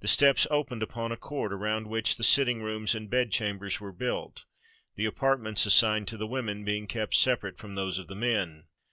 The 0.00 0.08
steps 0.08 0.48
opened 0.50 0.82
upon 0.82 1.12
a 1.12 1.16
court 1.16 1.52
around 1.52 1.86
which 1.86 2.16
the 2.16 2.24
sitting 2.24 2.62
rooms 2.64 2.96
and 2.96 3.08
bedchambers 3.08 3.78
were 3.78 3.92
built, 3.92 4.44
the 4.96 5.06
apartments 5.06 5.64
assigned 5.66 6.08
to 6.08 6.16
the 6.16 6.26
women 6.26 6.64
being 6.64 6.88
kept 6.88 7.14
separate 7.14 7.56
from 7.56 7.76
those 7.76 7.96
of 8.00 8.08
the 8.08 8.16
men. 8.16 8.64